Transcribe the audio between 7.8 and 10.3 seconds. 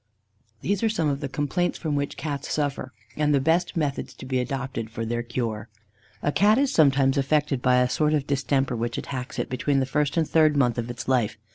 sort of distemper which attacks it between the first and